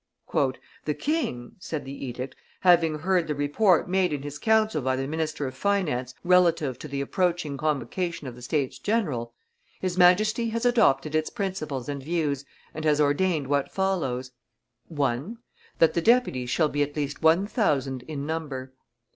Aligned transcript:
"The 0.85 0.95
king," 0.95 1.57
said 1.59 1.85
the 1.85 2.05
edict, 2.07 2.35
"having 2.61 2.97
heard 2.97 3.27
the 3.27 3.35
report 3.35 3.87
made 3.87 4.11
in 4.11 4.23
his 4.23 4.39
council 4.39 4.81
by 4.81 4.95
the 4.95 5.05
minister 5.07 5.45
of 5.45 5.53
finance 5.53 6.15
relative 6.23 6.79
to 6.79 6.87
the 6.87 7.01
approaching 7.01 7.55
convocation 7.55 8.25
of 8.25 8.33
the 8.33 8.41
States 8.41 8.79
general, 8.79 9.35
his 9.79 9.99
Majesty 9.99 10.49
has 10.49 10.65
adopted 10.65 11.13
its 11.13 11.29
principles 11.29 11.87
and 11.87 12.01
views, 12.01 12.45
and 12.73 12.83
has 12.83 12.99
ordained 12.99 13.45
what 13.45 13.71
follows: 13.71 14.31
1. 14.87 15.37
That 15.77 15.93
the 15.93 16.01
deputies 16.01 16.49
shall 16.49 16.69
be 16.69 16.81
at 16.81 16.95
least 16.95 17.21
one 17.21 17.45
thousand 17.45 18.01
in 18.07 18.25
number; 18.25 18.69
2. 18.69 18.73